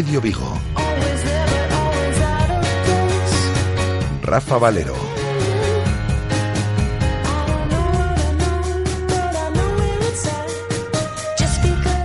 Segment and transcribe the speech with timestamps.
[0.00, 0.58] Intermedio Vigo.
[4.22, 5.19] Rafa Valero.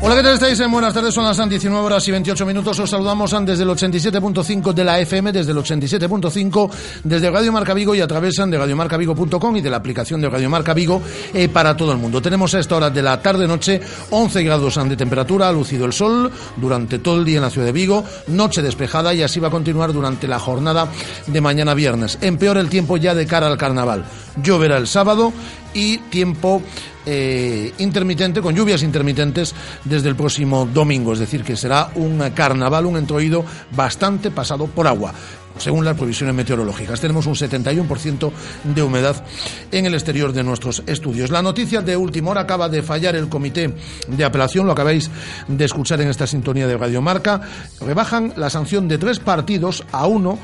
[0.05, 0.69] Hola, ¿qué tal estáis?
[0.69, 2.77] Buenas tardes, son las 19 horas y 28 minutos.
[2.77, 6.71] Os saludamos desde el 87.5 de la FM, desde el 87.5,
[7.03, 10.47] desde Radio Marca Vigo y a través de radiomarcavigo.com y de la aplicación de Radio
[10.47, 11.01] Marca Vigo
[11.33, 12.21] eh, para todo el mundo.
[12.21, 16.31] Tenemos a esta hora de la tarde-noche 11 grados de temperatura, ha lucido el sol
[16.55, 19.51] durante todo el día en la ciudad de Vigo, noche despejada y así va a
[19.51, 20.87] continuar durante la jornada
[21.25, 22.19] de mañana viernes.
[22.21, 24.05] Empeora el tiempo ya de cara al carnaval.
[24.43, 25.33] Lloverá el sábado
[25.75, 26.63] y tiempo
[27.05, 31.13] eh, intermitente, con lluvias intermitentes desde el próximo domingo.
[31.13, 33.45] Es decir, que será un carnaval, un entroído
[33.75, 35.13] bastante pasado por agua
[35.57, 36.99] según las previsiones meteorológicas.
[36.99, 38.31] Tenemos un 71%
[38.63, 39.23] de humedad
[39.71, 41.29] en el exterior de nuestros estudios.
[41.29, 43.73] La noticia de última hora acaba de fallar el comité
[44.07, 45.09] de apelación, lo acabáis
[45.47, 47.41] de escuchar en esta sintonía de Radio Marca.
[47.79, 50.37] Rebajan la sanción de tres partidos a uno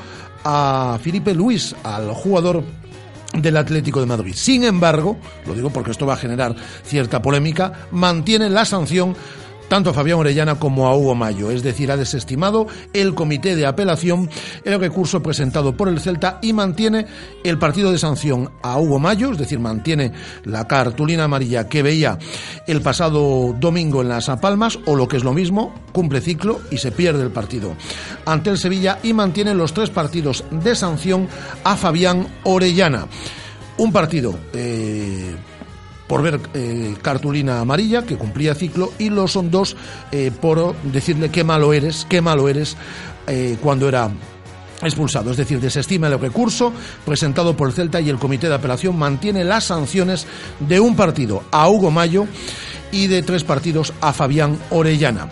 [0.44, 2.64] a Felipe Luis, al jugador
[3.32, 4.34] del Atlético de Madrid.
[4.36, 5.16] Sin embargo,
[5.46, 9.16] lo digo porque esto va a generar cierta polémica, mantiene la sanción
[9.72, 11.50] tanto a Fabián Orellana como a Hugo Mayo.
[11.50, 14.28] Es decir, ha desestimado el comité de apelación
[14.66, 17.06] el recurso presentado por el Celta y mantiene
[17.42, 20.12] el partido de sanción a Hugo Mayo, es decir, mantiene
[20.44, 22.18] la cartulina amarilla que veía
[22.66, 26.76] el pasado domingo en las Palmas, o lo que es lo mismo, cumple ciclo y
[26.76, 27.74] se pierde el partido
[28.26, 31.28] ante el Sevilla y mantiene los tres partidos de sanción
[31.64, 33.06] a Fabián Orellana.
[33.78, 35.34] Un partido eh,
[36.12, 39.78] por ver eh, cartulina amarilla, que cumplía ciclo, y los son dos
[40.10, 42.76] eh, por decirle qué malo eres, qué malo eres
[43.26, 44.10] eh, cuando era
[44.82, 45.30] expulsado.
[45.30, 46.70] Es decir, desestima el recurso
[47.06, 50.26] presentado por el Celta y el Comité de Apelación mantiene las sanciones
[50.60, 52.26] de un partido a Hugo Mayo
[52.90, 55.30] y de tres partidos a Fabián Orellana.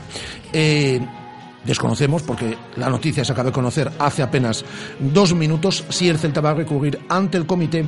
[1.65, 4.65] Desconocemos, porque la noticia se acaba de conocer hace apenas
[4.99, 7.85] dos minutos, si el Celta va a recurrir ante el Comité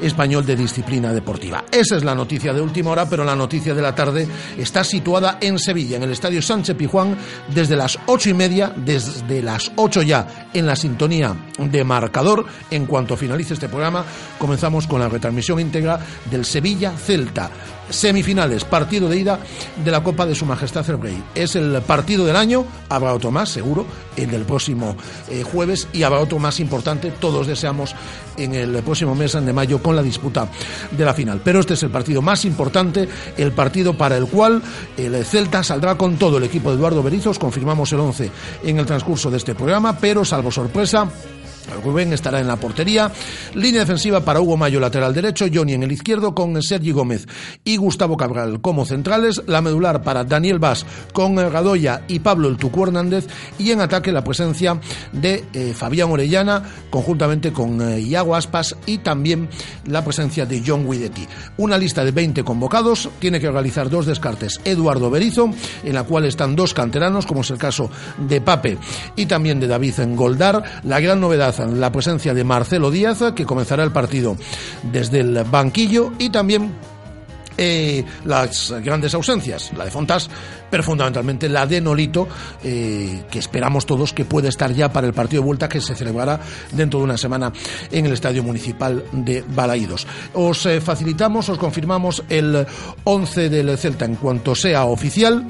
[0.00, 1.64] Español de Disciplina Deportiva.
[1.70, 4.26] Esa es la noticia de última hora, pero la noticia de la tarde
[4.56, 7.16] está situada en Sevilla, en el Estadio Sánchez Pijuán,
[7.54, 12.46] desde las ocho y media, desde las ocho ya, en la sintonía de marcador.
[12.70, 14.04] En cuanto finalice este programa,
[14.38, 17.50] comenzamos con la retransmisión íntegra del Sevilla Celta
[17.90, 19.38] semifinales, partido de ida
[19.84, 21.22] de la Copa de Su Majestad el Rey.
[21.34, 24.96] Es el partido del año, habrá otro más, seguro, el del próximo
[25.28, 27.94] eh, jueves y habrá otro más importante, todos deseamos,
[28.36, 30.48] en el próximo mes de mayo con la disputa
[30.90, 31.40] de la final.
[31.44, 34.62] Pero este es el partido más importante, el partido para el cual
[34.96, 38.30] el Celta saldrá con todo el equipo de Eduardo Berizos, confirmamos el 11
[38.64, 41.08] en el transcurso de este programa, pero salvo sorpresa,
[41.82, 43.10] Rubén estará en la portería.
[43.54, 45.46] Línea defensiva para Hugo Mayo, lateral derecho.
[45.52, 47.26] Johnny en el izquierdo con Sergi Gómez
[47.64, 49.42] y Gustavo Cabral como centrales.
[49.46, 53.26] La medular para Daniel Vaz con Gadoya y Pablo El Tucu Hernández.
[53.58, 54.80] Y en ataque la presencia
[55.12, 59.48] de eh, Fabián Orellana conjuntamente con eh, Iago Aspas y también
[59.86, 61.26] la presencia de John Guidetti.
[61.58, 63.08] Una lista de 20 convocados.
[63.18, 65.50] Tiene que realizar dos descartes Eduardo Berizo,
[65.84, 68.78] en la cual están dos canteranos, como es el caso de Pape
[69.16, 70.62] y también de David Goldar.
[70.84, 74.36] La gran novedad la presencia de Marcelo Díaz, que comenzará el partido
[74.82, 76.72] desde el banquillo, y también
[77.62, 80.30] eh, las grandes ausencias, la de Fontas,
[80.70, 82.26] pero fundamentalmente la de Nolito,
[82.64, 85.94] eh, que esperamos todos que puede estar ya para el partido de vuelta que se
[85.94, 86.40] celebrará
[86.72, 87.52] dentro de una semana
[87.90, 90.06] en el Estadio Municipal de Balaídos.
[90.32, 92.66] Os eh, facilitamos, os confirmamos el
[93.04, 95.46] 11 del Celta en cuanto sea oficial.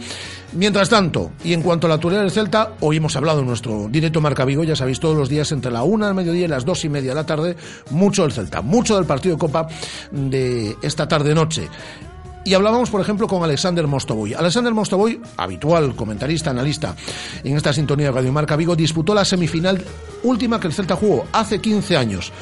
[0.52, 3.87] Mientras tanto, y en cuanto a la actualidad del Celta, hoy hemos hablado en nuestro
[3.88, 6.64] directo Marca Vigo, ya sabéis, todos los días entre la una del mediodía y las
[6.64, 7.56] dos y media de la tarde,
[7.91, 9.69] mucho del Celta, mucho del partido de Copa
[10.11, 11.69] de esta tarde-noche.
[12.44, 14.35] Y hablábamos, por ejemplo, con Alexander Mostovoy.
[14.35, 16.96] Alexander Mostovoy, habitual comentarista, analista
[17.44, 19.81] en esta sintonía de Radio Marca Vigo, disputó la semifinal
[20.25, 22.32] última que el Celta jugó hace 15 años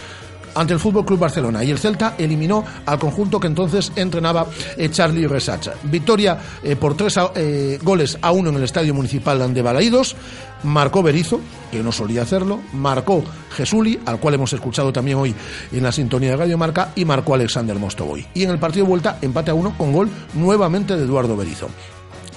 [0.58, 4.46] ante el Fútbol Club Barcelona y el Celta eliminó al conjunto que entonces entrenaba
[4.76, 5.68] eh, Charlie Resach.
[5.84, 10.16] Victoria eh, por tres eh, goles a uno en el Estadio Municipal de Balaídos.
[10.64, 11.40] Marcó Berizo,
[11.70, 13.22] que no solía hacerlo, marcó
[13.52, 15.32] Jesuli, al cual hemos escuchado también hoy
[15.70, 18.26] en la sintonía de Radio Marca, y marcó Alexander Mostovoy.
[18.34, 21.68] Y en el partido de vuelta, empate a uno con gol nuevamente de Eduardo Berizo.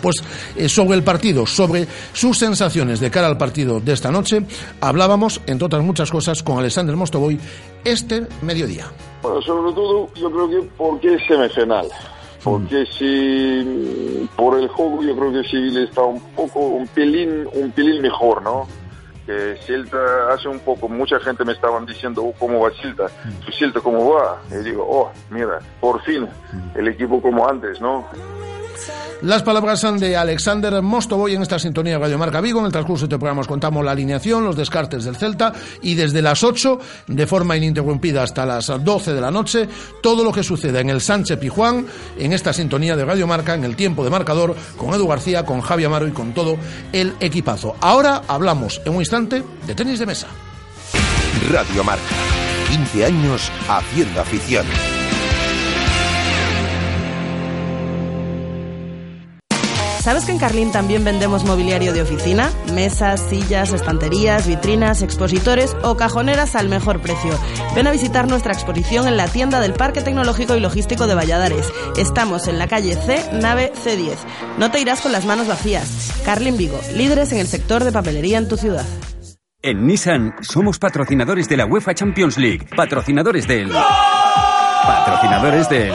[0.01, 0.23] Pues
[0.55, 4.43] eh, sobre el partido, sobre sus sensaciones de cara al partido de esta noche,
[4.79, 7.39] hablábamos, entre otras muchas cosas, con Alexander Mostovoy
[7.83, 8.85] este mediodía.
[9.21, 11.87] Bueno, sobre todo, yo creo que porque es semifinal.
[12.43, 17.71] Porque si por el juego yo creo que Civil está un poco, un pelín, un
[17.71, 18.67] pelín mejor, ¿no?
[19.27, 23.07] Que Celta hace un poco, mucha gente me estaban diciendo, oh, ¿cómo va Celta?
[23.57, 24.41] Celta cómo va?
[24.49, 26.27] Y digo, oh, mira, por fin,
[26.73, 28.07] el equipo como antes, ¿no?
[29.21, 32.59] Las palabras son de Alexander Mostovoy en esta sintonía de Radio Marca Vigo.
[32.59, 35.93] En el transcurso de este programa os contamos la alineación, los descartes del Celta y
[35.93, 39.69] desde las 8, de forma ininterrumpida hasta las 12 de la noche,
[40.01, 41.85] todo lo que suceda en el Sánchez Pijuán,
[42.17, 45.61] en esta sintonía de Radio Marca, en el tiempo de marcador, con Edu García, con
[45.61, 46.57] Javi Amaro y con todo
[46.91, 47.75] el equipazo.
[47.79, 50.27] Ahora hablamos en un instante de tenis de mesa.
[51.51, 52.03] Radio Marca.
[52.69, 54.65] 15 años haciendo afición.
[60.01, 62.51] ¿Sabes que en Carlín también vendemos mobiliario de oficina?
[62.73, 67.37] Mesas, sillas, estanterías, vitrinas, expositores o cajoneras al mejor precio.
[67.75, 71.71] Ven a visitar nuestra exposición en la tienda del Parque Tecnológico y Logístico de Valladares.
[71.97, 74.17] Estamos en la calle C, nave C10.
[74.57, 76.11] No te irás con las manos vacías.
[76.25, 78.87] Carlin Vigo, líderes en el sector de papelería en tu ciudad.
[79.61, 83.69] En Nissan somos patrocinadores de la UEFA Champions League, patrocinadores del...
[83.69, 85.93] Patrocinadores del...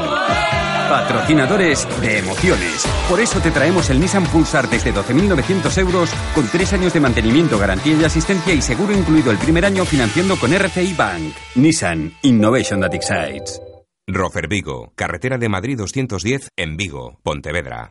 [0.89, 2.87] Patrocinadores de emociones.
[3.09, 7.59] Por eso te traemos el Nissan Pulsar desde 12.900 euros con tres años de mantenimiento,
[7.59, 11.35] garantía y asistencia y seguro incluido el primer año financiando con RCI Bank.
[11.57, 13.61] Nissan Innovation that excites.
[14.07, 17.91] Rofer Vigo, carretera de Madrid 210 en Vigo, Pontevedra.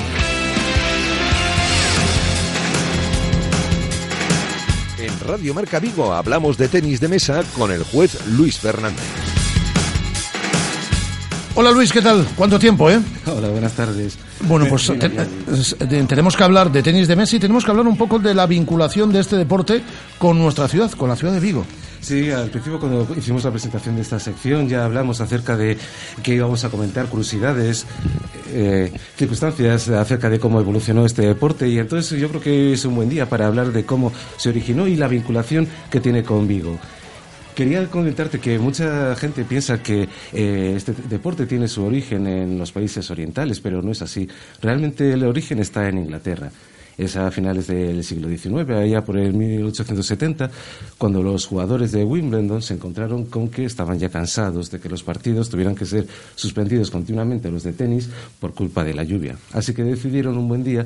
[5.01, 9.03] En Radio Marca Vigo hablamos de tenis de mesa con el juez Luis Fernández.
[11.55, 12.25] Hola Luis, ¿qué tal?
[12.35, 12.99] ¿Cuánto tiempo, eh?
[13.25, 14.17] Hola, buenas tardes.
[14.41, 17.87] Bueno, pues te- te- tenemos que hablar de tenis de mesa y tenemos que hablar
[17.87, 19.81] un poco de la vinculación de este deporte
[20.17, 21.65] con nuestra ciudad, con la ciudad de Vigo.
[22.01, 25.77] Sí, al principio cuando hicimos la presentación de esta sección ya hablamos acerca de
[26.23, 27.85] que íbamos a comentar curiosidades,
[28.49, 32.95] eh, circunstancias acerca de cómo evolucionó este deporte y entonces yo creo que es un
[32.95, 36.79] buen día para hablar de cómo se originó y la vinculación que tiene con Vigo.
[37.53, 42.71] Quería comentarte que mucha gente piensa que eh, este deporte tiene su origen en los
[42.71, 44.27] países orientales, pero no es así.
[44.61, 46.49] Realmente el origen está en Inglaterra.
[46.97, 50.51] Es a finales del siglo XIX, allá por el 1870,
[50.97, 55.03] cuando los jugadores de Wimbledon se encontraron con que estaban ya cansados de que los
[55.03, 58.09] partidos tuvieran que ser suspendidos continuamente los de tenis
[58.39, 59.37] por culpa de la lluvia.
[59.53, 60.85] Así que decidieron un buen día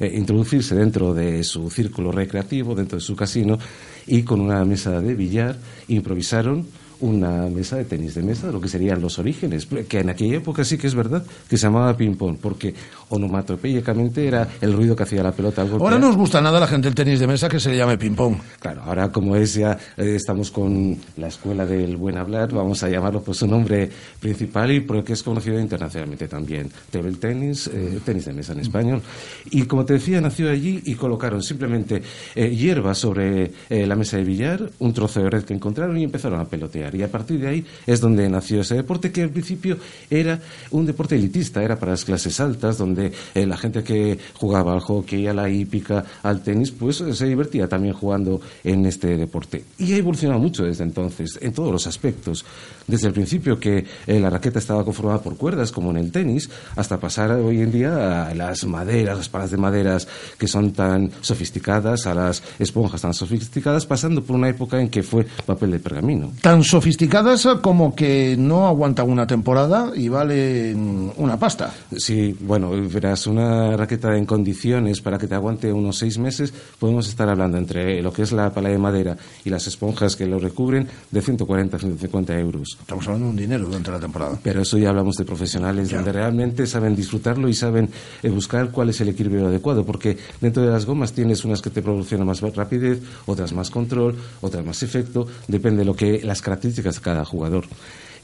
[0.00, 3.58] eh, introducirse dentro de su círculo recreativo, dentro de su casino,
[4.06, 5.56] y con una mesa de billar
[5.88, 6.66] improvisaron
[7.00, 10.64] una mesa de tenis de mesa, lo que serían los orígenes, que en aquella época
[10.64, 12.74] sí que es verdad que se llamaba ping-pong, porque
[13.14, 15.92] onomatopéyicamente era el ruido que hacía la pelota al golpear.
[15.92, 17.98] Ahora no nos gusta nada la gente del tenis de mesa que se le llame
[17.98, 18.36] ping-pong.
[18.60, 22.88] Claro, ahora como es ya, eh, estamos con la escuela del buen hablar, vamos a
[22.88, 23.90] llamarlo por su nombre
[24.20, 26.70] principal y porque es conocido internacionalmente también.
[26.90, 29.02] Table tenis, eh, tenis de mesa en español.
[29.50, 32.02] Y como te decía, nació allí y colocaron simplemente
[32.34, 36.04] eh, hierba sobre eh, la mesa de billar, un trozo de red que encontraron y
[36.04, 36.94] empezaron a pelotear.
[36.94, 39.78] Y a partir de ahí es donde nació ese deporte que al principio
[40.10, 40.40] era
[40.70, 43.03] un deporte elitista, era para las clases altas, donde
[43.34, 47.26] eh, la gente que jugaba al hockey, a la hípica, al tenis, pues eh, se
[47.26, 49.64] divertía también jugando en este deporte.
[49.78, 52.44] Y ha evolucionado mucho desde entonces, en todos los aspectos.
[52.86, 56.50] Desde el principio que eh, la raqueta estaba conformada por cuerdas, como en el tenis,
[56.76, 60.06] hasta pasar hoy en día a las maderas, las palas de maderas
[60.38, 65.02] que son tan sofisticadas, a las esponjas tan sofisticadas, pasando por una época en que
[65.02, 66.32] fue papel de pergamino.
[66.40, 71.72] Tan sofisticadas como que no aguantan una temporada y valen una pasta.
[71.96, 77.08] Sí, bueno, verás, una raqueta en condiciones para que te aguante unos seis meses, podemos
[77.08, 80.38] estar hablando entre lo que es la pala de madera y las esponjas que lo
[80.38, 82.73] recubren de 140 a 150 euros.
[82.80, 84.38] Estamos hablando de un dinero durante la temporada.
[84.42, 87.88] Pero eso ya hablamos de profesionales donde realmente saben disfrutarlo y saben
[88.22, 91.70] eh, buscar cuál es el equilibrio adecuado, porque dentro de las gomas tienes unas que
[91.70, 96.42] te proporcionan más rapidez, otras más control, otras más efecto, depende de lo que las
[96.42, 97.64] características de cada jugador.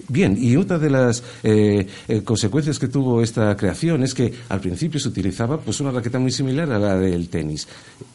[0.09, 4.61] Bien, y otra de las eh, eh, consecuencias que tuvo esta creación es que al
[4.61, 7.69] principio se utilizaba pues una raqueta muy similar a la del tenis.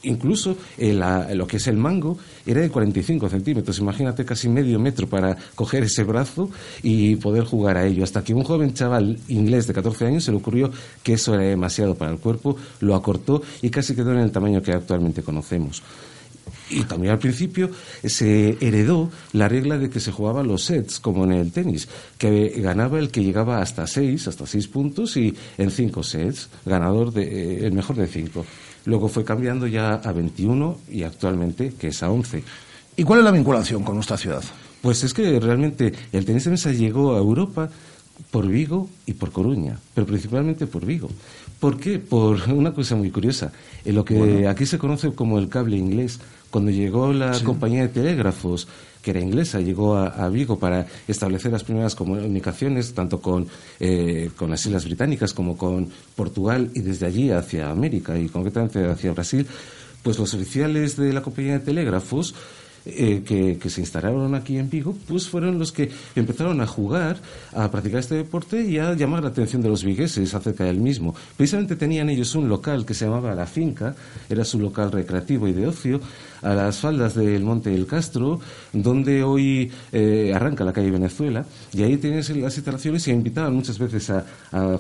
[0.03, 3.79] Incluso lo que es el mango era de 45 centímetros.
[3.79, 6.49] Imagínate casi medio metro para coger ese brazo
[6.83, 8.03] y poder jugar a ello.
[8.03, 10.71] Hasta que un joven chaval inglés de 14 años se le ocurrió
[11.03, 14.61] que eso era demasiado para el cuerpo, lo acortó y casi quedó en el tamaño
[14.61, 15.81] que actualmente conocemos.
[16.69, 17.69] Y también al principio
[18.03, 21.87] se heredó la regla de que se jugaban los sets, como en el tenis,
[22.17, 27.11] que ganaba el que llegaba hasta seis, hasta seis puntos y en cinco sets, ganador
[27.11, 28.45] de, eh, el mejor de cinco.
[28.85, 32.43] Luego fue cambiando ya a 21 y actualmente que es a 11.
[32.97, 34.43] ¿Y cuál es la vinculación con nuestra ciudad?
[34.81, 37.69] Pues es que realmente el tenis de mesa llegó a Europa
[38.31, 41.09] por Vigo y por Coruña, pero principalmente por Vigo.
[41.59, 41.99] ¿Por qué?
[41.99, 43.51] Por una cosa muy curiosa.
[43.83, 46.19] En lo que aquí se conoce como el cable inglés,
[46.49, 48.67] cuando llegó la compañía de telégrafos,
[49.01, 53.47] que era inglesa, llegó a, Vigo para establecer las primeras comunicaciones, tanto con,
[53.79, 58.83] eh, con las Islas Británicas como con Portugal y desde allí hacia América y concretamente
[58.87, 59.45] hacia Brasil,
[60.01, 62.33] pues los oficiales de la compañía de telégrafos
[62.85, 67.17] eh, que, se instalaron aquí en Vigo, pues fueron los que empezaron a jugar,
[67.53, 71.15] a practicar este deporte y a llamar la atención de los vigueses acerca del mismo.
[71.35, 73.95] Precisamente tenían ellos un local que se llamaba La Finca,
[74.29, 75.99] era su local recreativo y de ocio,
[76.45, 78.39] a las faldas del Monte del Castro,
[78.71, 83.79] donde hoy eh, arranca la calle Venezuela, y ahí tienes las instalaciones y invitaban muchas
[83.79, 84.23] veces a,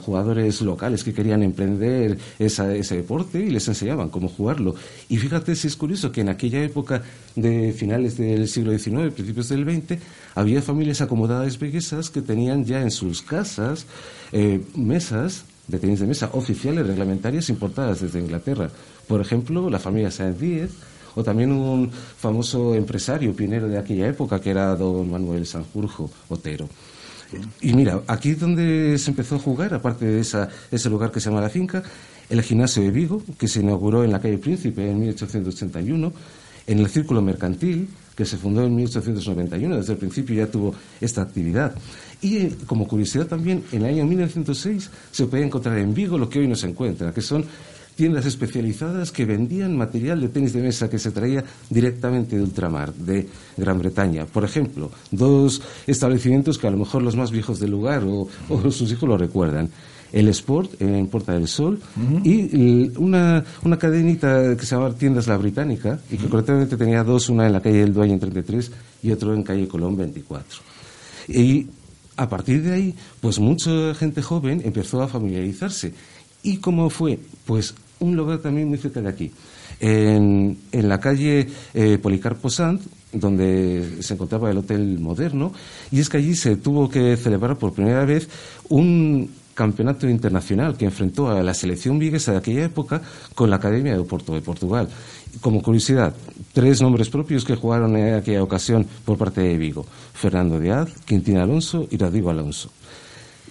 [0.05, 4.75] jugadores locales que querían emprender ese deporte y les enseñaban cómo jugarlo.
[5.09, 7.01] Y fíjate si es curioso que en aquella época
[7.35, 9.99] de finales del siglo XIX, principios del XX,
[10.35, 13.87] había familias acomodadas veguesas que tenían ya en sus casas
[14.31, 18.69] eh, mesas de tenis de mesa oficiales reglamentarias importadas desde Inglaterra.
[19.07, 20.71] Por ejemplo, la familia Sáenz Díez,
[21.15, 26.69] o también un famoso empresario pionero de aquella época que era don Manuel Sanjurjo Otero.
[27.61, 31.29] Y mira, aquí es donde se empezó a jugar, aparte de ese lugar que se
[31.29, 31.83] llama La Finca,
[32.29, 36.13] el gimnasio de Vigo, que se inauguró en la calle Príncipe en 1881,
[36.67, 41.21] en el Círculo Mercantil, que se fundó en 1891, desde el principio ya tuvo esta
[41.21, 41.75] actividad.
[42.21, 46.29] Y eh, como curiosidad también, en el año 1906 se puede encontrar en Vigo lo
[46.29, 47.45] que hoy nos encuentra, que son
[47.95, 52.93] tiendas especializadas que vendían material de tenis de mesa que se traía directamente de ultramar,
[52.93, 54.25] de Gran Bretaña.
[54.25, 58.27] Por ejemplo, dos establecimientos que a lo mejor los más viejos del lugar o,
[58.71, 59.69] sus hijos lo recuerdan.
[60.11, 61.81] El Sport en Puerta del Sol
[62.23, 67.27] y una, una cadenita que se llamaba Tiendas La Británica y que correctamente tenía dos,
[67.27, 68.71] una en la calle del Dueño en 33
[69.03, 70.61] y otro en calle Colón 24.
[71.27, 71.67] Y
[72.17, 75.93] a partir de ahí, pues mucha gente joven empezó a familiarizarse.
[76.45, 77.17] ¿Y cómo fue?
[77.43, 79.31] Pues un lugar también muy cerca de aquí,
[79.79, 85.53] en, la calle eh, Policarpo Sant, donde se encontraba el Hotel Moderno,
[85.91, 88.29] y es que allí se tuvo que celebrar por primera vez
[88.69, 93.01] un campeonato internacional que enfrentó a la selección viguesa de aquella época
[93.33, 94.87] con la Academia de Oporto de Portugal.
[95.41, 96.13] Como curiosidad,
[96.53, 99.83] tres nombres propios que jugaron en aquella ocasión por parte de Vigo:
[100.13, 102.69] Fernando Díaz, Quintín Alonso y Rodrigo Alonso.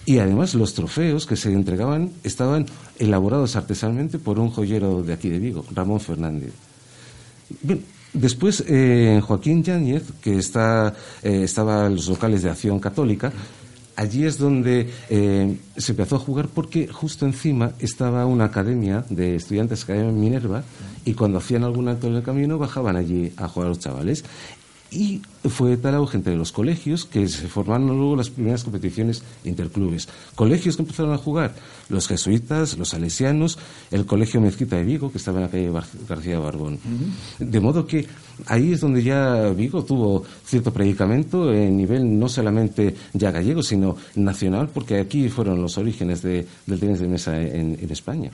[0.05, 2.67] Y además los trofeos que se entregaban estaban
[2.99, 6.53] elaborados artesanalmente por un joyero de aquí de Vigo, Ramón Fernández.
[8.13, 13.33] Después eh, Joaquín Yáñez, que está, eh, estaba en los locales de Acción Católica,
[13.95, 19.35] allí es donde eh, se empezó a jugar porque justo encima estaba una academia de
[19.35, 20.63] estudiantes que había en Minerva
[21.03, 24.23] y cuando hacían algún acto en el camino bajaban allí a jugar a los chavales
[24.91, 30.07] y fue tal auge entre los colegios que se formaron luego las primeras competiciones interclubes.
[30.35, 31.55] Colegios que empezaron a jugar,
[31.89, 33.57] los jesuitas, los salesianos,
[33.91, 35.71] el Colegio Mezquita de Vigo, que estaba en la calle
[36.07, 36.79] García Barbón.
[37.39, 38.07] De modo que
[38.47, 43.97] ahí es donde ya Vigo tuvo cierto predicamento en nivel no solamente ya gallego, sino
[44.15, 46.47] nacional, porque aquí fueron los orígenes del
[46.79, 48.31] tenis de mesa en España.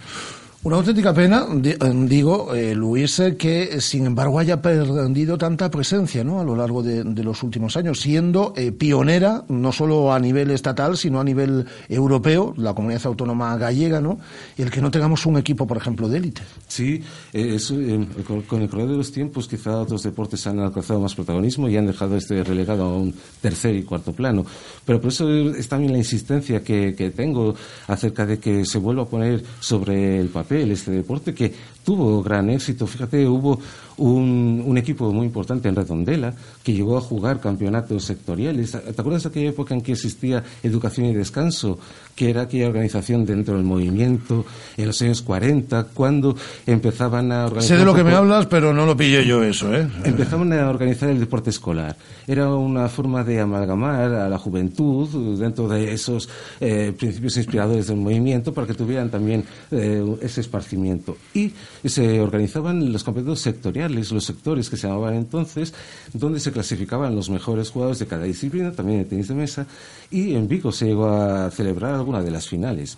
[0.64, 1.76] Una auténtica pena, eh,
[2.06, 6.40] digo, eh, Luis, eh, que sin embargo haya perdido tanta presencia ¿no?
[6.40, 10.52] a lo largo de, de los últimos años, siendo eh, pionera no solo a nivel
[10.52, 14.20] estatal, sino a nivel europeo, la comunidad autónoma gallega, ¿no?
[14.56, 16.44] el que no tengamos un equipo, por ejemplo, de élite.
[16.68, 17.02] Sí,
[17.34, 18.08] eh, eso, eh,
[18.48, 21.88] con el correr de los tiempos quizá otros deportes han alcanzado más protagonismo y han
[21.88, 24.46] dejado este relegado a un tercer y cuarto plano.
[24.86, 27.56] Pero por eso es también la insistencia que, que tengo
[27.88, 32.50] acerca de que se vuelva a poner sobre el papel este deporte que tuvo gran
[32.50, 32.88] éxito.
[32.88, 33.60] Fíjate, hubo
[33.98, 36.34] un, un equipo muy importante en Redondela
[36.64, 38.72] que llegó a jugar campeonatos sectoriales.
[38.72, 41.80] ¿Te acuerdas de aquella época en que existía Educación y Descanso,
[42.16, 44.46] que era aquella organización dentro del movimiento
[44.78, 46.36] en los años 40, cuando
[46.66, 47.78] empezaban a organizar...
[47.78, 49.88] Sé de lo que me hablas, pero no lo pillé yo eso, ¿eh?
[50.04, 51.96] Empezaban a organizar el deporte escolar.
[52.28, 57.98] Era una forma de amalgamar a la juventud dentro de esos eh, principios inspiradores del
[57.98, 61.18] movimiento para que tuvieran también eh, ese esparcimiento.
[61.34, 61.52] Y
[61.90, 65.74] se organizaban los campeonatos sectoriales, los sectores que se llamaban entonces,
[66.14, 69.68] donde se clasificaban los mejores jugadores de cada disciplina, también de tenis de mesa,
[70.10, 72.98] y en Vigo se llegó a celebrar alguna de las finales.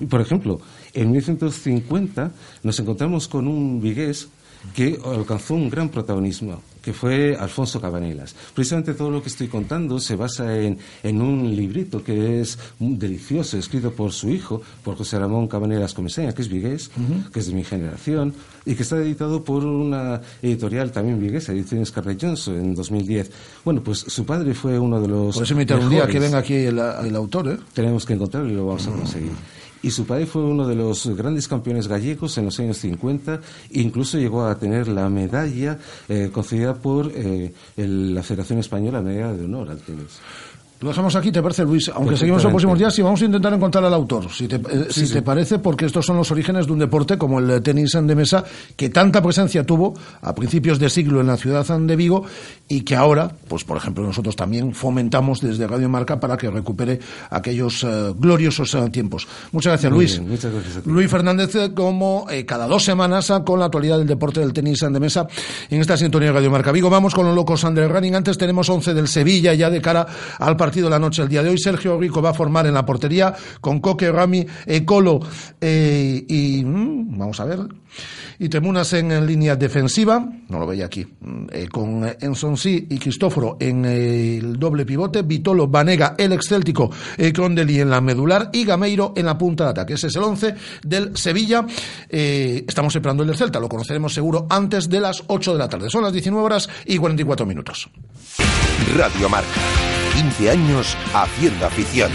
[0.00, 0.60] Y, por ejemplo,
[0.92, 2.32] en 1950
[2.62, 4.28] nos encontramos con un vigués
[4.74, 8.34] que alcanzó un gran protagonismo, que fue Alfonso Cabanelas.
[8.54, 13.58] Precisamente todo lo que estoy contando se basa en, en un librito que es delicioso,
[13.58, 16.90] escrito por su hijo, por José Ramón Cabanelas Comesaña, que es vigués,
[17.30, 18.32] que es de mi generación,
[18.64, 23.32] y que está editado por una editorial también viguesa, Ediciones Carrey Johnson, en 2010.
[23.66, 26.38] Bueno, pues su padre fue uno de los Por eso invitar un día que venga
[26.38, 27.58] aquí el, el autor, ¿eh?
[27.74, 29.32] Tenemos que encontrarlo y lo vamos a conseguir.
[29.82, 34.18] Y su padre fue uno de los grandes campeones gallegos en los años 50, incluso
[34.18, 39.44] llegó a tener la medalla eh, concedida por eh, el- la Federación Española, medalla de
[39.44, 40.18] honor al tenis.
[40.80, 41.90] Lo dejamos aquí, ¿te parece, Luis?
[41.92, 44.56] Aunque seguimos en los próximos días y vamos a intentar encontrar al autor, si te,
[44.56, 47.96] eh, si te parece, porque estos son los orígenes de un deporte como el tenis
[48.00, 48.44] de mesa,
[48.76, 52.24] que tanta presencia tuvo a principios de siglo en la ciudad de Vigo
[52.68, 57.00] y que ahora, pues por ejemplo, nosotros también fomentamos desde Radio Marca para que recupere
[57.30, 59.26] aquellos eh, gloriosos eh, tiempos.
[59.50, 60.18] Muchas gracias, Muy Luis.
[60.20, 60.86] bien, muchas gracias.
[60.86, 65.00] Luis Fernández, eh, como cada dos semanas, con la actualidad del deporte del tenis de
[65.00, 65.26] mesa
[65.70, 66.88] en esta sintonía de Radio Marca Vigo.
[66.88, 68.14] Vamos con los locos André Running.
[68.14, 70.06] Antes tenemos 11 del Sevilla ya de cara
[70.38, 71.58] al partido de la noche el día de hoy.
[71.58, 75.20] Sergio Rico va a formar en la portería con Coque, Rami, Ecolo
[75.60, 76.64] eh, y.
[76.64, 77.60] mm, vamos a ver.
[78.38, 82.98] Y Temunas en, línea defensiva, no lo veía aquí, mm, eh, con eh, Ensonsi y
[82.98, 88.50] Cristóforo en eh, el doble pivote, Vitolo, Vanega, el excéltico, eh, Crondeli en la medular
[88.52, 89.94] y Gameiro en la punta de ataque.
[89.94, 91.66] Ese es el 11 del Sevilla.
[92.08, 95.68] Eh, estamos esperando el del Celta, lo conoceremos seguro antes de las 8 de la
[95.68, 95.90] tarde.
[95.90, 97.90] Son las 19 horas y 44 minutos.
[98.96, 99.87] Radio Marca.
[100.18, 102.10] 15 años haciendo afición.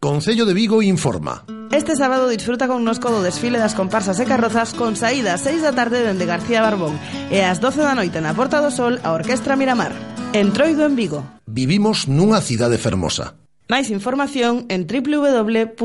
[0.00, 1.44] Concello de Vigo informa.
[1.70, 5.70] Este sábado disfruta con nosco do desfile das comparsas e carrozas con saída 6 da
[5.70, 6.98] tarde dende García Barbón
[7.30, 9.94] e ás 12 da noite na Porta do Sol a Orquestra Miramar.
[10.34, 11.22] Entroido en Vigo.
[11.46, 13.38] Vivimos nunha cidade fermosa.
[13.70, 15.84] Máis información en www.vigo.org.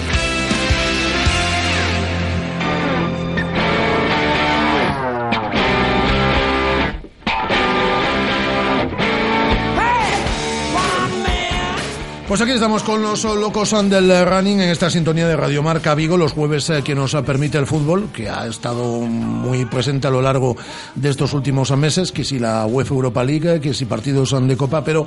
[12.31, 16.15] Pues aquí estamos con los locos del running en esta sintonía de Radio Marca Vigo,
[16.15, 20.21] los jueves eh, que nos permite el fútbol, que ha estado muy presente a lo
[20.21, 20.55] largo
[20.95, 24.81] de estos últimos meses, que si la UEFA Europa League, que si partidos de Copa,
[24.81, 25.05] pero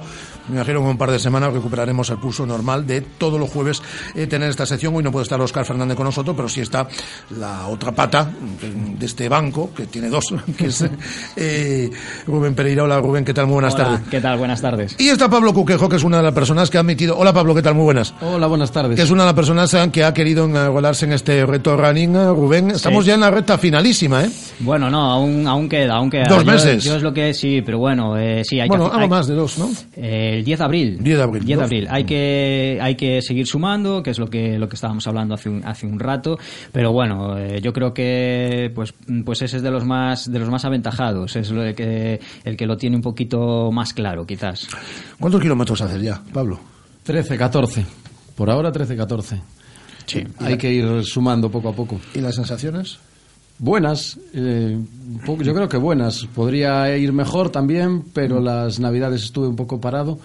[0.50, 3.48] me imagino que en un par de semanas recuperaremos el pulso normal de todos los
[3.48, 3.80] jueves
[4.14, 4.94] eh, tener esta sección.
[4.94, 6.86] Hoy no puede estar Oscar Fernández con nosotros, pero sí está
[7.38, 8.30] la otra pata
[8.98, 10.26] de este banco, que tiene dos,
[10.58, 10.84] que es
[11.36, 11.90] eh,
[12.26, 12.84] Rubén Pereira.
[12.84, 13.46] Hola Rubén, ¿qué tal?
[13.46, 14.08] Muy buenas Hola, tardes.
[14.10, 14.36] ¿Qué tal?
[14.36, 14.94] Buenas tardes.
[14.98, 17.54] Y está Pablo Cuquejo, que es una de las personas que ha metido Hola Pablo,
[17.54, 17.74] ¿qué tal?
[17.74, 18.14] Muy buenas.
[18.20, 18.96] Hola, buenas tardes.
[18.96, 22.26] Que es una de las personas que ha querido enrolarse en este reto running, eh,
[22.28, 22.70] Rubén.
[22.70, 23.08] Estamos Sí.
[23.08, 24.30] ya en la recta finalísima, ¿eh?
[24.60, 26.24] Bueno, no, aún, aún queda, aún queda.
[26.28, 26.84] Dos Yo- meses.
[26.84, 28.92] Yo, es lo que sí, pero bueno, eh, sí, hay bueno, que...
[28.92, 29.70] algo hay- más de dos, ¿no?
[29.96, 30.98] Eh, el 10 de abril.
[31.02, 31.44] 10 de abril.
[31.44, 31.86] 10 de abril.
[31.90, 35.48] Hay que, hay que seguir sumando, que es lo que, lo que estábamos hablando hace
[35.48, 36.38] un, hace un rato.
[36.72, 40.48] Pero bueno, eh, yo creo que pues, pues ese es de los más, de los
[40.50, 41.36] más aventajados.
[41.36, 44.66] Es lo que, el que lo tiene un poquito más claro, quizás.
[45.20, 46.58] ¿Cuántos kilómetros haces ya, Pablo?
[47.04, 47.86] 13, 14.
[48.34, 49.40] Por ahora 13, 14.
[50.06, 50.24] Sí.
[50.38, 52.00] Hay que ir sumando poco a poco.
[52.14, 52.98] ¿Y las sensaciones?
[53.58, 54.76] Buenas, eh,
[55.38, 56.26] yo creo que buenas.
[56.34, 60.18] Podría ir mejor también, pero las navidades estuve un poco parado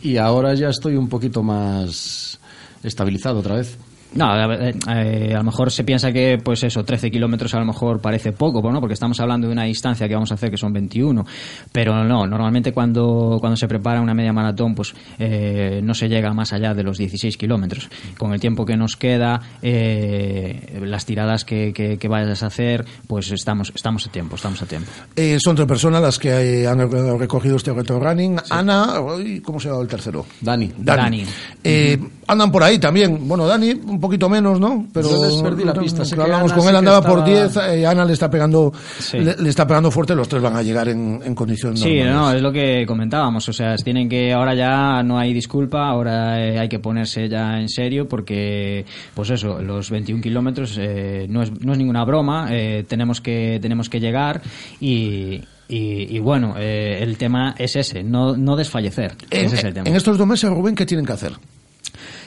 [0.00, 2.38] y ahora ya estoy un poquito más
[2.84, 3.76] estabilizado otra vez.
[4.14, 7.58] No, a, ver, eh, a lo mejor se piensa que, pues eso, 13 kilómetros a
[7.58, 8.80] lo mejor parece poco, ¿no?
[8.80, 11.24] Porque estamos hablando de una distancia que vamos a hacer que son 21.
[11.72, 16.32] Pero no, normalmente cuando, cuando se prepara una media maratón, pues eh, no se llega
[16.34, 17.88] más allá de los 16 kilómetros.
[18.18, 22.84] Con el tiempo que nos queda, eh, las tiradas que, que- que vayas a hacer,
[23.06, 24.90] pues estamos, estamos a tiempo, estamos a tiempo.
[25.16, 28.36] Eh, son tres personas las que eh, han eh, recogido este reto running.
[28.50, 30.26] Ana, uy, ¿cómo se llama el tercero?
[30.40, 30.70] Dani.
[30.78, 31.24] Dani.
[31.64, 33.28] Eh, Andan por ahí también.
[33.28, 34.86] Bueno, Dani un poquito menos, ¿no?
[34.92, 37.26] Pero Yo les perdí la pista, sé que que hablamos Ana con él, andaba por
[37.26, 37.78] estaba- 10.
[37.82, 39.18] eh, Ana le está pegando Sí.
[39.18, 40.14] le, le está pegando fuerte.
[40.14, 42.14] Los tres van a llegar en, en condiciones Sí, normales.
[42.14, 43.48] no, es lo que comentábamos.
[43.48, 47.58] O sea, tienen que ahora ya no hay disculpa, ahora eh, hay que ponerse ya
[47.58, 48.84] en serio porque,
[49.14, 52.48] pues eso, los 21 kilómetros eh, no, es, no es ninguna broma.
[52.50, 54.42] eh, tenemos que tenemos que llegar
[54.80, 59.12] y y, y bueno, eh, el tema es ese, no, no desfallecer.
[59.30, 59.88] En, ese es el tema.
[59.88, 61.32] en estos dos meses, Rubén, ¿qué tienen que hacer?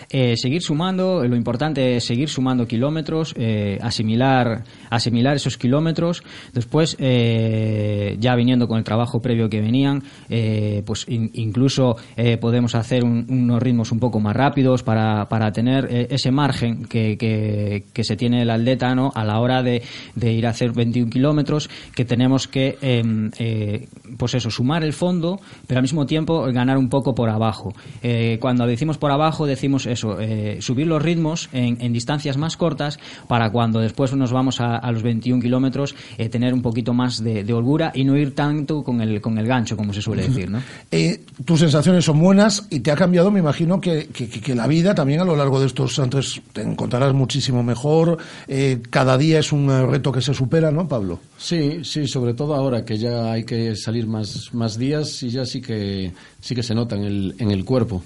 [0.09, 6.95] Eh, seguir sumando, lo importante es seguir sumando kilómetros, eh, asimilar, asimilar esos kilómetros, después
[6.99, 12.75] eh, ya viniendo con el trabajo previo que venían, eh, pues in- incluso eh, podemos
[12.75, 17.17] hacer un- unos ritmos un poco más rápidos para, para tener eh, ese margen que,
[17.17, 19.11] que, se tiene el atleta ¿no?
[19.15, 19.81] a la hora de,
[20.15, 23.87] de ir a hacer 21 kilómetros, que tenemos que em, eh,
[24.17, 27.73] pues eso, sumar el fondo, pero al mismo tiempo ganar un poco por abajo.
[28.03, 32.55] Eh, cuando decimos por abajo, decimos eso, eh, subir los ritmos en, en distancias más
[32.55, 36.93] cortas para cuando después nos vamos a, a los 21 kilómetros eh, tener un poquito
[36.93, 40.01] más de, de holgura y no ir tanto con el, con el gancho, como se
[40.01, 40.61] suele decir, ¿no?
[40.91, 44.53] Eh, tus sensaciones son buenas y te ha cambiado, me imagino, que, que- que- que
[44.55, 48.17] la vida también a lo largo de estos antes te encontrarás muchísimo mejor.
[48.47, 51.19] eh, cada día es un reto que se supera, ¿no, Pablo?
[51.37, 55.45] Sí, sí, sobre todo ahora que ya hay que salir más, más días y ya
[55.45, 58.03] sí que, sí que se nota en el, en el cuerpo.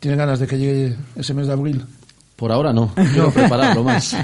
[0.00, 1.84] ¿Tienes ganas de que llegue ese mes de abril?
[2.36, 4.16] Por ahora no, quiero prepararlo más.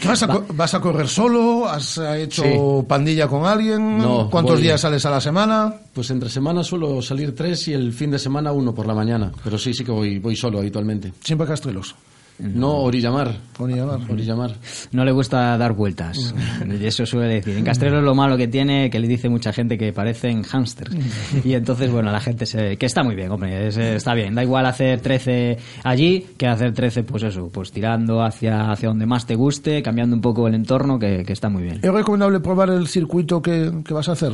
[0.00, 1.66] ¿Qué vas, a, co- vas a correr solo?
[1.68, 2.50] ¿Has eh, hecho Sí.
[2.88, 3.98] pandilla con alguien?
[3.98, 5.74] No, ¿Cuántos días sales a la semana?
[5.92, 9.32] Pues entre semana suelo salir tres y el fin de semana uno por la mañana.
[9.42, 11.12] Pero sí, sí que voy, voy solo habitualmente.
[11.20, 11.96] Siempre Castrelos.
[12.38, 13.34] No, Orillamar.
[13.58, 14.00] Orillamar.
[14.10, 14.54] Orillamar.
[14.92, 16.34] No le gusta dar vueltas.
[16.80, 17.56] Y eso suele decir.
[17.56, 20.94] En Castrelo lo malo que tiene, que le dice mucha gente que parecen hámsters.
[21.44, 22.76] Y entonces, bueno, la gente se...
[22.76, 24.34] Que está muy bien, hombre, es- está bien.
[24.34, 29.06] Da igual hacer 13 allí que hacer 13, pues eso, pues tirando hacia, hacia donde
[29.06, 31.80] más te guste, cambiando un poco el entorno, que, que está muy bien.
[31.82, 34.32] ¿Es recomendable probar el circuito que, que vas a hacer?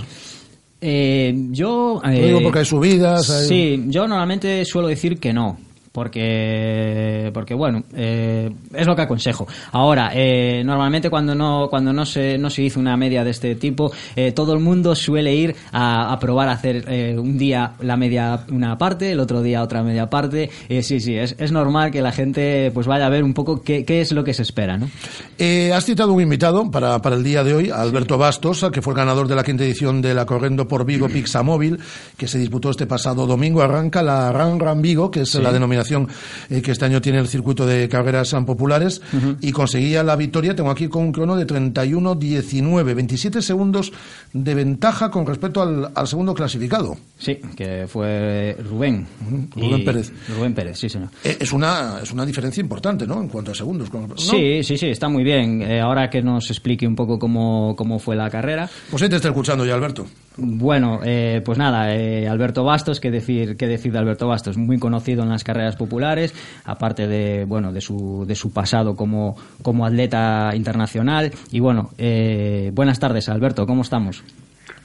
[0.81, 2.01] Eh, yo...
[2.03, 3.31] Lo digo eh, porque hay subidas.
[3.31, 5.59] hay- Sí, yo normalmente suelo decir que no.
[5.92, 9.46] Porque, porque bueno, eh, es lo que aconsejo.
[9.72, 13.55] Ahora, eh, normalmente cuando no cuando no se no se hizo una media de este
[13.57, 17.98] tipo, eh, todo el mundo suele ir a, a probar a hacer un día la
[17.98, 20.48] media una parte, el otro día otra media parte.
[20.81, 23.85] Sí, sí, es, es normal que la gente pues vaya a ver un poco qué,
[23.85, 24.88] qué es lo que se espera, ¿no?
[25.38, 28.94] Eh, has citado un invitado para, para el día de hoy, Alberto Bastos, que fue
[28.94, 31.78] el ganador de la quinta edición de la Corriendo por Vigo Pixamóvil,
[32.16, 33.61] que se disputó este pasado domingo.
[33.61, 37.29] Arranca la Ran Ran Vigo, que es la denominación eh, que este año tiene el
[37.29, 39.03] circuito de carreras populares,
[39.40, 40.55] y conseguía la victoria.
[40.55, 43.92] Tengo aquí con un crono de 31-19, 27 segundos
[44.33, 46.97] de ventaja con respecto al, al segundo clasificado.
[47.18, 49.07] Sí, que fue Rubén.
[49.55, 50.12] Rubén Pérez.
[50.37, 51.11] Rubén Pérez, sí, señor.
[51.25, 53.21] Eh, es, una, es una diferencia importante, ¿no?
[53.21, 53.92] En cuanto a segundos.
[53.92, 54.16] ¿no?
[54.16, 55.62] Sí, sí, sí, está muy bien.
[55.62, 58.68] Eh, ahora que nos explique un poco cómo, cómo fue la carrera.
[58.90, 60.07] Pues ahí te está escuchando ya, Alberto.
[60.37, 64.79] Bueno, eh, pues nada, eh, Alberto Bastos, qué decir, qué decir de Alberto Bastos, muy
[64.79, 69.85] conocido en las carreras populares, aparte de bueno de su de su pasado como como
[69.85, 74.25] atleta internacional y bueno, eh, buenas tardes Alberto, ¿cómo estamos?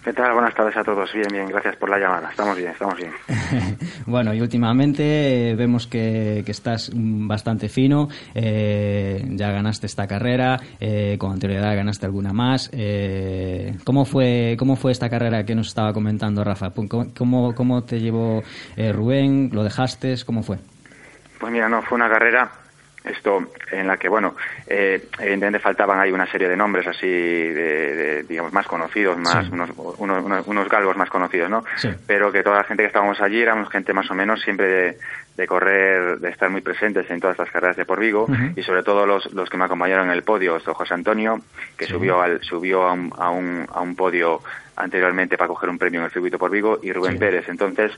[0.07, 0.31] ¿Qué tal?
[0.31, 1.11] Buenas tardes a todos.
[1.11, 2.29] Bien, bien, gracias por la llamada.
[2.29, 3.11] Estamos bien, estamos bien.
[4.05, 10.61] Bueno, y últimamente eh, vemos que, que estás bastante fino, eh, ya ganaste esta carrera,
[10.79, 12.69] eh, con anterioridad ganaste alguna más.
[12.71, 16.69] eh, ¿cómo, fue, ¿Cómo fue esta carrera que nos estaba comentando Rafa?
[16.69, 18.43] ¿Cómo, cómo, cómo te llevó
[18.77, 19.49] eh, Rubén?
[19.51, 20.15] ¿Lo dejaste?
[20.25, 20.57] ¿Cómo fue?
[21.37, 22.49] Pues mira, no, fue una carrera
[23.09, 24.35] esto en la que, bueno,
[24.67, 29.71] eh, evidentemente faltaban ahí una serie de nombres así, de, digamos, más conocidos, más unos,
[29.97, 31.63] unos, unos, galgos más conocidos, ¿no?
[32.05, 34.97] Pero que toda la gente que estábamos allí éramos gente más o menos siempre de,
[35.37, 38.83] de correr, de estar muy presentes en todas las carreras de por Vigo y sobre
[38.83, 41.39] todo los, los que me acompañaron en el podio, esto José Antonio,
[41.77, 44.41] que subió al, subió a un, a un, a un podio
[44.77, 47.49] anteriormente para coger un premio en el circuito por Vigo y Rubén Pérez.
[47.49, 47.91] Entonces,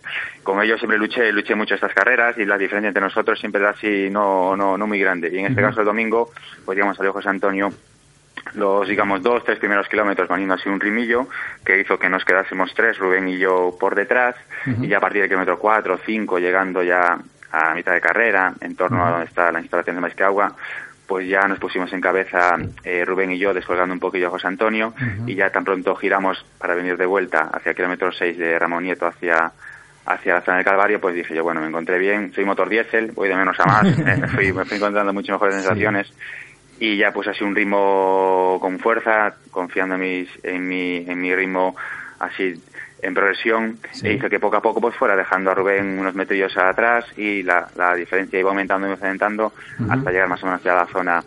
[0.44, 3.72] con ellos siempre luché, luché mucho estas carreras y la diferencia entre nosotros siempre era
[3.72, 5.30] así no, no, no muy grande.
[5.32, 6.32] Y en este caso el domingo,
[6.66, 7.72] pues digamos salió José Antonio
[8.56, 11.28] los, digamos, dos, tres primeros kilómetros vaniendo así un rimillo
[11.64, 15.22] que hizo que nos quedásemos tres, Rubén y yo por detrás, y ya a partir
[15.22, 17.20] del kilómetro cuatro, cinco, llegando ya
[17.52, 20.56] a mitad de carrera, en torno a donde está la instalación de Maisqueagua,
[21.10, 24.46] pues ya nos pusimos en cabeza eh, Rubén y yo descolgando un poquillo a José
[24.46, 24.94] Antonio
[25.26, 28.84] y ya tan pronto giramos para venir de vuelta hacia el kilómetro 6 de Ramón
[28.84, 29.52] Nieto hacia
[30.06, 33.12] hacia la zona del Calvario, pues dije yo, bueno, me encontré bien, soy motor diésel,
[33.12, 36.14] voy de menos a más, eh, fui, me, fui, encontrando mucho mejores sensaciones
[36.80, 41.34] y ya pues así un ritmo con fuerza, confiando en, mis, en, mi, en mi
[41.34, 41.76] ritmo
[42.20, 42.62] así
[43.02, 46.56] en progresión e hizo que poco a poco pues fuera dejando a Rubén unos metrillos
[46.58, 49.54] atrás y la, la diferencia iba aumentando y aumentando
[49.90, 51.24] hasta llegar más o menos a la zona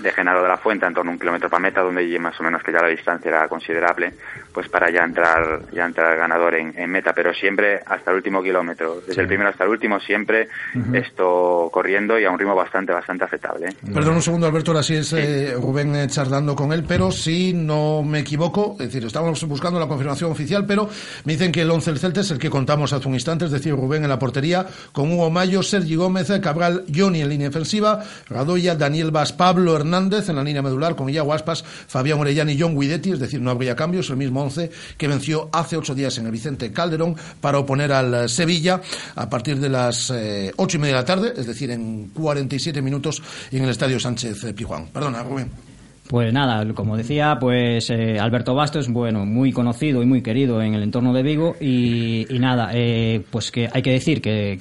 [0.00, 2.42] de Genaro de la Fuente, en torno a un kilómetro para meta, donde más o
[2.42, 4.12] menos que ya la distancia era considerable,
[4.52, 9.02] pues para ya entrar, ya entrar ganador en, meta, pero siempre hasta el último kilómetro,
[9.06, 10.48] desde el primero hasta el último, siempre
[10.92, 13.68] esto corriendo y a un ritmo bastante, bastante aceptable.
[13.92, 17.52] Perdón un segundo, Alberto, ahora sí es eh, Rubén eh, charlando con él, pero si
[17.52, 20.88] no me equivoco, es decir, estamos buscando la confirmación oficial, pero
[21.24, 23.50] me dicen que el 11 del Celta es el que contamos hace un instante, es
[23.50, 28.04] decir, Rubén en la portería, con Hugo Mayo, Sergi Gómez, Cabral, Johnny en línea defensiva,
[28.28, 32.50] Radoya, Daniel Vaz, Pablo Hernández, Hernández en la línea medular con Iago Aspas, Fabián Orellán
[32.50, 35.94] y John Guidetti, es decir, no habría cambios, el mismo once que venció hace ocho
[35.94, 38.80] días en el Vicente Calderón para oponer al Sevilla
[39.14, 42.82] a partir de las eh, ocho y media de la tarde, es decir, en 47
[42.82, 44.88] minutos en el Estadio Sánchez Pijuán.
[44.88, 45.67] Perdona, Rubén.
[46.08, 50.72] Pues nada, como decía, pues eh, Alberto Bastos, bueno, muy conocido y muy querido en
[50.72, 54.56] el entorno de Vigo y, nada, eh, pues que hay que decir que,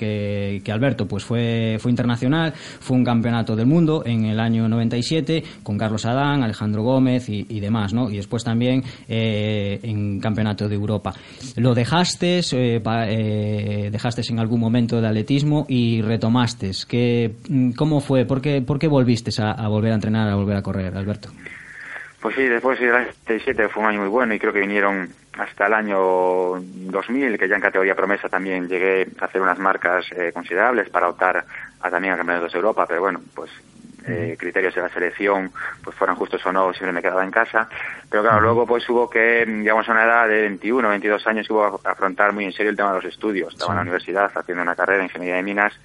[0.61, 5.41] que, Alberto pues fue, fue internacional, fue un campeonato del mundo en el año 97
[5.63, 8.09] con Carlos Adán, Alejandro Gómez y, demás, ¿no?
[8.09, 11.13] Y después también eh, en campeonato de Europa.
[11.55, 12.41] Lo dejaste,
[13.89, 16.71] dejaste en algún momento de atletismo y retomaste.
[16.89, 17.35] ¿Qué,
[17.77, 18.25] ¿Cómo fue?
[18.25, 21.36] ¿Por qué, por qué volviste a volver a entrenar, a volver a correr, Alberto?
[22.27, 25.07] Pues sí, después del año 77 fue un año muy bueno y creo que vinieron
[25.39, 30.05] hasta el año 2000, que ya en categoría promesa también llegué a hacer unas marcas
[30.11, 31.45] eh, considerables para optar
[31.79, 33.49] a también a campeonatos de Europa, pero bueno, pues
[34.05, 37.69] eh, criterios de la selección pues fueran justos o no, siempre me quedaba en casa.
[38.09, 41.79] Pero claro, luego pues hubo que, digamos, a una edad de 21, 22 años, hubo
[41.81, 43.53] que afrontar muy en serio el tema de los estudios.
[43.53, 45.79] Estaba en la universidad haciendo una carrera de ingeniería de minas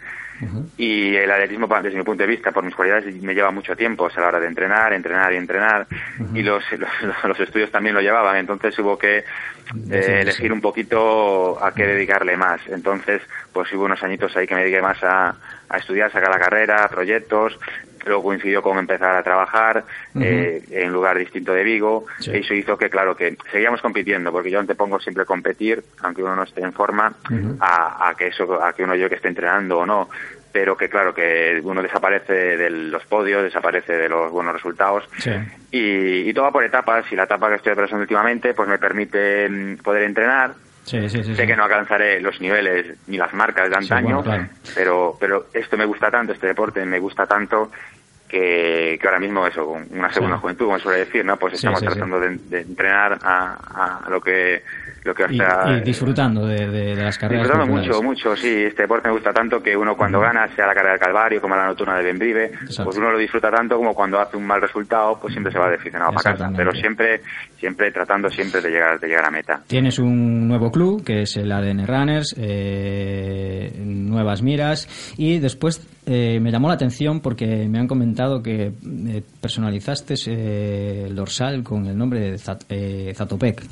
[0.76, 4.04] y el atletismo, desde mi punto de vista, por mis cualidades, me lleva mucho tiempo,
[4.04, 5.86] o sea, a la hora de entrenar, entrenar y entrenar,
[6.34, 6.64] y los,
[7.24, 12.36] los, estudios también lo llevaban, entonces hubo que eh, elegir un poquito a qué dedicarle
[12.36, 12.60] más.
[12.68, 15.34] Entonces, pues hubo unos añitos ahí que me dediqué más a,
[15.68, 17.58] a estudiar, sacar la carrera, proyectos,
[18.06, 19.84] luego coincidió con empezar a trabajar
[20.20, 24.32] eh, en un lugar distinto de Vigo y eso hizo que claro que seguíamos compitiendo
[24.32, 27.14] porque yo antepongo siempre competir aunque uno no esté en forma
[27.60, 30.08] a, que eso a que uno yo que esté entrenando o no.
[30.52, 35.08] Pero que claro que uno desaparece de los podios desaparece de los buenos resultados.
[35.70, 38.78] Y, y todo va por etapas y la etapa que estoy atravesando últimamente pues me
[38.78, 40.52] permite mm, poder entrenar
[40.84, 44.22] sé que no alcanzaré los niveles ni las marcas de antaño,
[44.74, 47.70] pero, pero esto me gusta tanto, este deporte me gusta tanto
[48.32, 51.36] que, que ahora mismo eso, con una segunda juventud, como suele decir, ¿no?
[51.36, 54.62] Pues estamos tratando de, entrenar a, a, lo que
[55.04, 57.46] lo que y, disfrutando de, las carreras.
[57.46, 58.64] Disfrutando mucho, mucho, sí.
[58.64, 61.56] Este deporte me gusta tanto que uno cuando gana, sea la carrera del Calvario, como
[61.56, 65.18] la nocturna de Benbrive, pues uno lo disfruta tanto como cuando hace un mal resultado,
[65.20, 66.50] pues siempre se va decepcionado para casa.
[66.56, 67.20] Pero siempre,
[67.58, 69.60] siempre tratando siempre de llegar, de llegar a meta.
[69.66, 76.40] Tienes un nuevo club, que es el ADN Runners, eh, nuevas miras, y después eh,
[76.40, 80.14] me llamó la atención porque me han comentado que eh, personalizaste
[81.06, 82.38] el dorsal con el nombre de
[83.14, 83.62] Zatopek.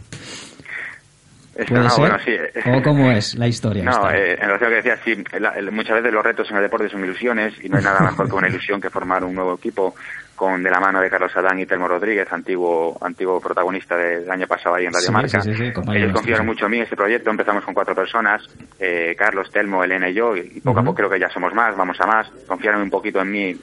[1.67, 3.85] ¿O cómo es la historia?
[3.85, 5.25] No, eh, en relación a lo que decía, sí,
[5.73, 8.35] muchas veces los retos en el deporte son ilusiones y no hay nada mejor que
[8.35, 9.95] una ilusión que formar un nuevo equipo
[10.41, 14.47] con de la mano de Carlos Adán y Telmo Rodríguez, antiguo antiguo protagonista del año
[14.47, 15.43] pasado ahí en Radio Marca.
[15.45, 18.41] Ellos confiaron mucho en mí en este proyecto, empezamos con cuatro personas,
[18.79, 21.77] eh, Carlos, Telmo, Elena y yo, y poco a poco creo que ya somos más,
[21.77, 23.61] vamos a más, confiaron un poquito en mí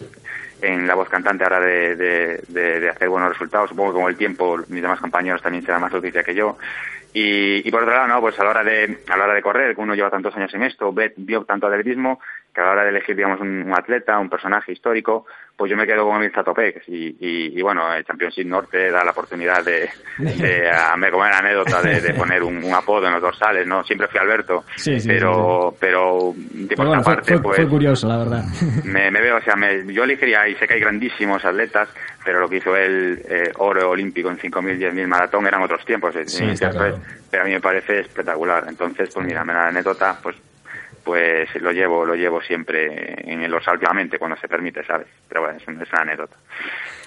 [0.62, 3.72] en la voz cantante ahora de, de, de, hacer buenos resultados.
[3.72, 6.60] Supongo que como el tiempo, mis demás compañeros también serán más noticia que yo.
[7.12, 9.42] Y, y, por otro lado, no, pues a la hora de, a la hora de
[9.42, 12.20] correr, que uno lleva tantos años en esto, ve, vio tanto atletismo,
[12.58, 15.86] que a la hora de elegir, digamos, un, atleta, un personaje histórico, pues yo me
[15.86, 19.88] quedo con Emil Zatopek y, y, y, bueno, el Championship Norte da la oportunidad de,
[20.18, 23.84] de a, me comer anécdota de, poner un, apodo en los dorsales, ¿no?
[23.84, 26.34] Siempre fui Alberto, sí, sí, pero, pero,
[26.68, 28.44] pero bueno, fue, pues, curioso, la verdad.
[28.84, 31.90] Me, me veo, o sea, me, yo elegiría, y sé que hay grandísimos atletas,
[32.26, 36.16] pero lo que hizo el eh, oro olímpico en 5.000, 10.000 maratón eran otros tiempos,
[36.16, 36.26] eh,
[37.30, 38.66] pero a mí me parece espectacular.
[38.68, 40.36] Entonces, pues mira, me da anécdota, pues
[41.08, 45.08] pues lo llevo lo llevo siempre en los últimamente cuando se permite, ¿sabes?
[45.30, 46.36] Pero bueno, es, una anécdota.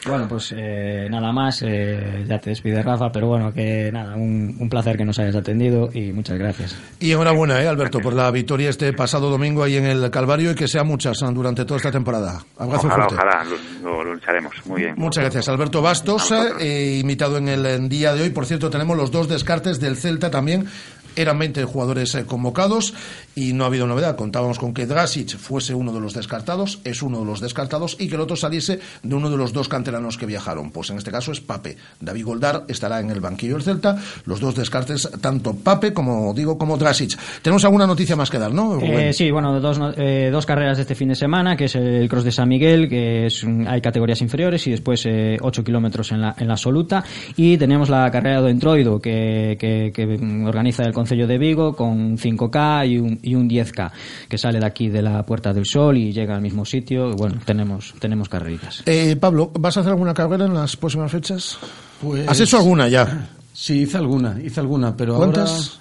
[0.07, 4.57] Bueno, pues eh, nada más, eh, ya te despide Rafa, pero bueno, que nada, un,
[4.59, 6.97] un, placer que nos hayas atendido y muchas gracias.
[6.99, 10.55] Y enhorabuena, ¿eh, Alberto, por la victoria este pasado domingo ahí en el Calvario y
[10.55, 12.41] que sea muchas durante toda esta temporada.
[12.57, 13.15] Abrazo ojalá, fuerte.
[13.17, 13.45] Ojalá,
[13.83, 14.95] lo, lucharemos, muy bien.
[14.97, 18.31] Muchas gracias, Alberto Bastos, eh, invitado en el día de hoy.
[18.31, 20.67] Por cierto, tenemos los dos descartes del Celta también
[21.17, 22.95] eran 20 jugadores eh, convocados
[23.35, 24.17] y no ha habido novedad.
[24.17, 28.09] Contábamos con que Drasic fuese uno de los descartados, es uno de los descartados, y
[28.09, 30.71] que el otro saliese de uno de los dos canteranos que viajaron.
[30.71, 31.77] Pues en este caso es Pape.
[32.01, 33.99] David Goldar estará en el banquillo del Celta.
[34.27, 37.19] Los dos descartes, tanto Pape como digo, como Drasic.
[37.43, 38.81] Tenemos alguna noticia más que dar, ¿no?
[38.81, 42.09] Eh, sí, bueno, dos, eh, dos carreras de este fin de semana, que es el
[42.09, 45.07] Cross de San Miguel, que es hay categorías inferiores y después
[45.41, 47.05] 8 kilómetros en la, en la absoluta.
[47.37, 50.05] Y tenemos la carrera de Entroido, que, que, que
[50.47, 53.91] organiza el Concello de Vigo con 5K y un, y un 10K
[54.29, 57.13] que sale de aquí de la Puerta del Sol y llega al mismo sitio.
[57.13, 58.83] Bueno, tenemos, tenemos carreritas.
[58.85, 61.59] Eh, Pablo, ¿vas a hacer alguna carrera en las próximas fechas?
[62.03, 62.29] Pues...
[62.29, 63.31] ¿Has hecho alguna ya?
[63.55, 65.81] Sí, hice alguna, hice alguna, pero ¿Cuántas?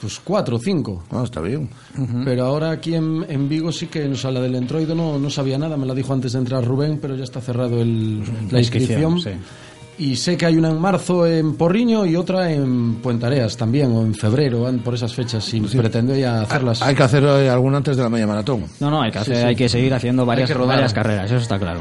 [0.00, 1.04] Pues cuatro o cinco.
[1.10, 1.68] Ah, está bien.
[2.24, 5.58] Pero ahora aquí en, en, Vigo sí que nos habla del entroido, no, no sabía
[5.58, 9.20] nada, me la dijo antes de entrar Rubén, pero ya está cerrado el, la inscripción.
[9.20, 9.30] Sí.
[10.00, 14.00] Y sé que hay una en marzo en Porriño y otra en Puentareas también, o
[14.00, 15.76] en febrero, por esas fechas, y sí.
[15.76, 16.80] pretendo ya hacerlas.
[16.80, 18.64] Hay que hacer eh, alguna antes de la media maratón.
[18.80, 19.46] No, no, hay que, hacer, sí, sí.
[19.46, 21.80] hay que seguir haciendo varias, varias carreras, eso está claro.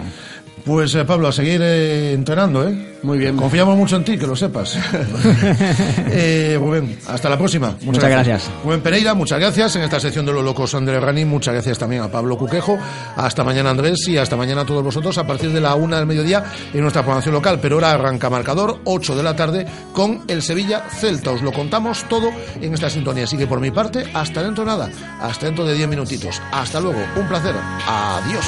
[0.65, 2.89] Pues eh, Pablo, a seguir eh, entrenando, ¿eh?
[3.02, 3.38] Muy bien.
[3.38, 4.78] Confiamos mucho en ti, que lo sepas.
[6.12, 7.69] eh, Rubén, hasta la próxima.
[7.69, 8.28] Muchas, muchas gracias.
[8.28, 8.63] gracias.
[8.63, 9.76] Rubén Pereira, muchas gracias.
[9.78, 12.78] En esta sección de los locos, Andrés Rani, muchas gracias también a Pablo Cuquejo.
[13.15, 16.06] Hasta mañana, Andrés, y hasta mañana a todos vosotros a partir de la una del
[16.06, 16.43] mediodía
[16.74, 17.60] en nuestra programación local.
[17.62, 21.32] Pero ahora arranca marcador, 8 de la tarde, con el Sevilla Celta.
[21.32, 22.30] Os lo contamos todo
[22.62, 23.24] en esta sintonía.
[23.24, 24.89] Así que por mi parte, hasta dentro de nada.
[25.22, 26.41] Hasta dentro de 10 minutitos.
[26.52, 27.00] Hasta luego.
[27.15, 27.56] Un placer.
[27.88, 28.45] Adiós.